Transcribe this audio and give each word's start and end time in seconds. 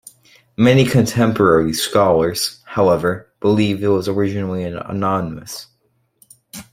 Many 0.57 0.83
contemporary 0.85 1.73
scholars, 1.73 2.63
however, 2.65 3.31
believe 3.39 3.83
it 3.83 3.87
was 3.89 4.07
originally 4.07 4.63
anonymous. 4.63 5.67